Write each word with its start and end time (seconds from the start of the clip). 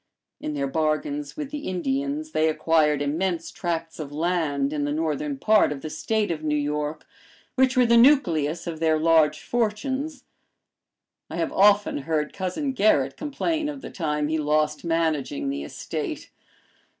In 0.39 0.55
their 0.55 0.65
bargains 0.65 1.37
with 1.37 1.51
the 1.51 1.67
Indians 1.67 2.31
they 2.31 2.49
acquired 2.49 3.03
immense 3.03 3.51
tracts 3.51 3.99
of 3.99 4.11
land 4.11 4.73
in 4.73 4.83
the 4.83 4.91
Northern 4.91 5.37
part 5.37 5.71
of 5.71 5.81
the 5.81 5.91
State 5.91 6.31
of 6.31 6.41
New 6.43 6.57
York, 6.57 7.05
which 7.53 7.77
were 7.77 7.85
the 7.85 7.97
nucleus 7.97 8.65
of 8.65 8.79
their 8.79 8.97
large 8.97 9.41
fortunes. 9.43 10.23
I 11.29 11.35
have 11.35 11.53
often 11.53 11.99
heard 11.99 12.33
Cousin 12.33 12.73
Gerrit 12.73 13.15
complain 13.15 13.69
of 13.69 13.81
the 13.81 13.91
time 13.91 14.27
he 14.27 14.39
lost 14.39 14.83
managing 14.83 15.49
the 15.51 15.61
estate. 15.61 16.31